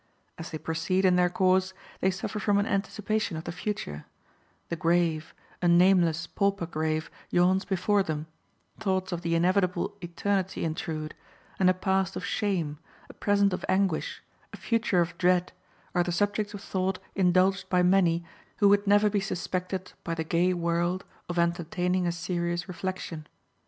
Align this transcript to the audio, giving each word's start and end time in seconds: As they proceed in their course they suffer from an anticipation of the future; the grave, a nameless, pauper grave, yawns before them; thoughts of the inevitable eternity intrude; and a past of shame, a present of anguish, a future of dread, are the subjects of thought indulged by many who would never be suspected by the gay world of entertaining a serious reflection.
As 0.39 0.49
they 0.49 0.57
proceed 0.57 1.05
in 1.05 1.15
their 1.15 1.29
course 1.29 1.75
they 1.99 2.09
suffer 2.09 2.39
from 2.39 2.57
an 2.57 2.65
anticipation 2.65 3.37
of 3.37 3.43
the 3.43 3.51
future; 3.51 4.05
the 4.69 4.75
grave, 4.75 5.35
a 5.61 5.67
nameless, 5.67 6.25
pauper 6.25 6.65
grave, 6.65 7.11
yawns 7.29 7.65
before 7.65 8.01
them; 8.01 8.25
thoughts 8.79 9.11
of 9.11 9.21
the 9.21 9.35
inevitable 9.35 9.95
eternity 10.01 10.65
intrude; 10.65 11.13
and 11.59 11.69
a 11.69 11.73
past 11.75 12.15
of 12.15 12.25
shame, 12.25 12.79
a 13.11 13.13
present 13.13 13.53
of 13.53 13.63
anguish, 13.69 14.23
a 14.51 14.57
future 14.57 15.01
of 15.01 15.15
dread, 15.19 15.51
are 15.93 16.01
the 16.01 16.11
subjects 16.11 16.55
of 16.55 16.61
thought 16.61 16.97
indulged 17.13 17.69
by 17.69 17.83
many 17.83 18.25
who 18.57 18.67
would 18.69 18.87
never 18.87 19.07
be 19.07 19.19
suspected 19.19 19.93
by 20.03 20.15
the 20.15 20.23
gay 20.23 20.51
world 20.51 21.05
of 21.29 21.37
entertaining 21.37 22.07
a 22.07 22.11
serious 22.11 22.67
reflection. 22.67 23.27